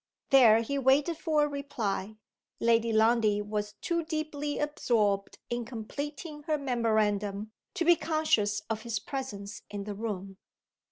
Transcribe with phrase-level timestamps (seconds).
[0.31, 2.17] There he waited for a reply.
[2.59, 8.97] Lady Lundie was too deeply absorbed in completing her memorandum to be conscious of his
[8.97, 10.37] presence in the room.